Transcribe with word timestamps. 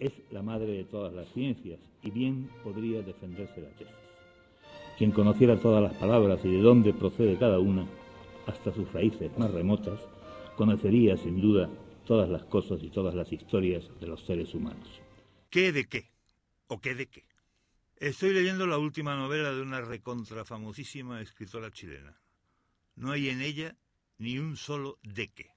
es 0.00 0.12
la 0.30 0.42
madre 0.42 0.72
de 0.72 0.84
todas 0.84 1.12
las 1.12 1.28
ciencias 1.32 1.78
y 2.02 2.10
bien 2.10 2.50
podría 2.64 3.02
defenderse 3.02 3.60
la 3.60 3.68
tesis. 3.70 3.94
Quien 4.98 5.12
conociera 5.12 5.60
todas 5.60 5.82
las 5.82 5.94
palabras 5.94 6.40
y 6.44 6.48
de 6.48 6.60
dónde 6.60 6.92
procede 6.92 7.38
cada 7.38 7.58
una, 7.58 7.86
hasta 8.46 8.72
sus 8.72 8.90
raíces 8.92 9.30
más 9.38 9.50
remotas, 9.52 10.00
conocería 10.56 11.16
sin 11.16 11.40
duda 11.40 11.70
todas 12.06 12.28
las 12.28 12.44
cosas 12.44 12.82
y 12.82 12.90
todas 12.90 13.14
las 13.14 13.32
historias 13.32 13.84
de 14.00 14.06
los 14.06 14.20
seres 14.24 14.52
humanos. 14.54 14.88
¿Qué 15.50 15.72
de 15.72 15.86
qué? 15.86 16.10
¿O 16.66 16.80
qué 16.80 16.94
de 16.94 17.06
qué? 17.06 17.24
Estoy 17.96 18.32
leyendo 18.32 18.66
la 18.66 18.78
última 18.78 19.14
novela 19.16 19.52
de 19.52 19.60
una 19.60 19.80
recontrafamosísima 19.82 21.20
escritora 21.20 21.70
chilena. 21.70 22.18
No 22.96 23.12
hay 23.12 23.28
en 23.28 23.42
ella 23.42 23.76
ni 24.18 24.38
un 24.38 24.56
solo 24.56 24.98
de 25.02 25.28
qué. 25.28 25.50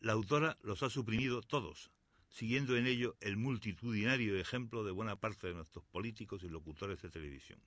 La 0.00 0.12
autora 0.12 0.58
los 0.62 0.82
ha 0.82 0.90
suprimido 0.90 1.42
todos, 1.42 1.90
siguiendo 2.32 2.76
en 2.76 2.86
ello 2.86 3.14
el 3.20 3.36
multitudinario 3.36 4.38
ejemplo 4.38 4.84
de 4.84 4.90
buena 4.90 5.16
parte 5.16 5.46
de 5.46 5.54
nuestros 5.54 5.84
políticos 5.84 6.42
y 6.42 6.48
locutores 6.48 7.00
de 7.02 7.10
televisión. 7.10 7.60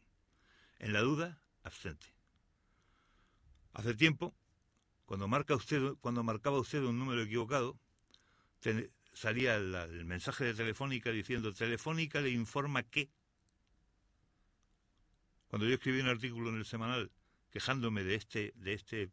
En 0.80 0.92
la 0.92 1.02
duda, 1.02 1.40
absente. 1.64 2.08
Hace 3.74 3.94
tiempo, 3.94 4.36
cuando, 5.06 5.28
marca 5.28 5.56
usted, 5.56 5.94
cuando 6.02 6.24
marcaba 6.24 6.60
usted 6.60 6.82
un 6.82 6.98
número 6.98 7.22
equivocado, 7.22 7.78
salía 9.14 9.56
el 9.56 10.06
mensaje 10.06 10.46
de 10.46 10.56
Telefónica 10.56 11.12
diciendo 11.12 11.54
Telefónica 11.54 12.20
le 12.20 12.32
informa 12.32 12.82
que. 12.84 13.12
Cuando 15.48 15.68
yo 15.68 15.76
escribí 15.76 16.00
un 16.00 16.08
artículo 16.08 16.50
en 16.50 16.58
el 16.58 16.66
semanal 16.66 17.12
quejándome 17.52 18.04
de 18.04 18.16
este, 18.16 18.52
de 18.56 18.74
este 18.74 19.12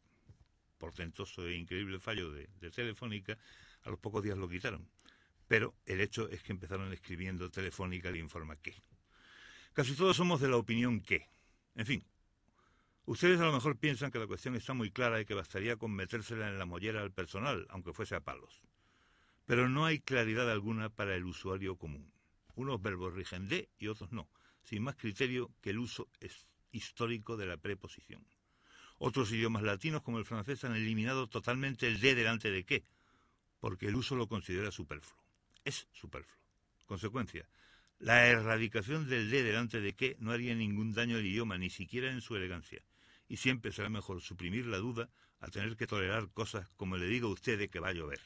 portentoso 0.79 1.47
e 1.47 1.55
increíble 1.55 2.01
fallo 2.01 2.33
de 2.33 2.49
Telefónica, 2.71 3.37
a 3.83 3.91
los 3.91 3.99
pocos 3.99 4.23
días 4.23 4.39
lo 4.39 4.49
quitaron. 4.49 4.89
Pero 5.53 5.75
el 5.85 6.01
hecho 6.01 6.31
es 6.31 6.43
que 6.43 6.53
empezaron 6.53 6.91
escribiendo 6.95 7.51
Telefónica 7.51 8.11
le 8.11 8.19
informa 8.19 8.57
que. 8.57 8.75
Casi 9.75 9.95
todos 9.95 10.17
somos 10.17 10.41
de 10.41 10.49
la 10.49 10.57
opinión 10.57 11.03
que. 11.03 11.29
En 11.75 11.85
fin, 11.85 12.03
ustedes 13.05 13.39
a 13.39 13.45
lo 13.45 13.53
mejor 13.53 13.77
piensan 13.77 14.11
que 14.11 14.19
la 14.19 14.27
cuestión 14.27 14.55
está 14.55 14.73
muy 14.73 14.91
clara 14.91 15.21
y 15.21 15.27
que 15.27 15.35
bastaría 15.35 15.77
con 15.77 15.93
metérsela 15.93 16.49
en 16.49 16.59
la 16.59 16.65
mollera 16.65 17.03
al 17.03 17.13
personal, 17.13 17.67
aunque 17.69 17.93
fuese 17.93 18.15
a 18.15 18.23
palos. 18.23 18.63
Pero 19.45 19.69
no 19.69 19.85
hay 19.85 20.01
claridad 20.01 20.51
alguna 20.51 20.89
para 20.89 21.15
el 21.17 21.27
usuario 21.27 21.77
común. 21.77 22.11
Unos 22.55 22.81
verbos 22.81 23.13
rigen 23.13 23.47
de 23.47 23.69
y 23.77 23.89
otros 23.89 24.11
no, 24.11 24.31
sin 24.63 24.83
más 24.83 24.97
criterio 24.97 25.51
que 25.61 25.69
el 25.69 25.81
uso 25.81 26.09
histórico 26.71 27.37
de 27.37 27.45
la 27.45 27.59
preposición. 27.59 28.27
Otros 28.97 29.31
idiomas 29.33 29.65
latinos, 29.65 30.01
como 30.01 30.19
el 30.19 30.25
francés, 30.25 30.65
han 30.65 30.77
eliminado 30.77 31.29
totalmente 31.29 31.89
el 31.89 32.01
de 32.01 32.15
delante 32.15 32.51
de 32.51 32.65
qué, 32.65 32.87
porque 33.61 33.89
el 33.89 33.97
uso 33.97 34.17
lo 34.17 34.29
considera 34.29 34.71
superfluo 34.71 35.22
es 35.65 35.89
superfluo. 35.93 36.39
Consecuencia, 36.87 37.47
la 37.99 38.27
erradicación 38.27 39.09
del 39.09 39.31
de 39.31 39.43
delante 39.43 39.81
de 39.81 39.95
que 39.95 40.17
no 40.19 40.33
haría 40.33 40.55
ningún 40.55 40.93
daño 40.93 41.17
al 41.17 41.27
idioma, 41.27 41.57
ni 41.59 41.71
siquiera 41.71 42.11
en 42.11 42.21
su 42.21 42.37
elegancia. 42.37 42.83
Y 43.29 43.37
siempre 43.37 43.73
será 43.73 43.89
mejor 43.89 44.21
suprimir 44.21 44.67
la 44.67 44.79
duda 44.79 45.09
a 45.41 45.49
tener 45.49 45.77
que 45.77 45.87
tolerar 45.87 46.31
cosas 46.31 46.69
como 46.77 46.97
le 46.97 47.07
digo 47.07 47.29
a 47.29 47.33
usted 47.33 47.59
de 47.59 47.69
que 47.69 47.81
va 47.81 47.89
a 47.89 47.93
llover. 47.93 48.21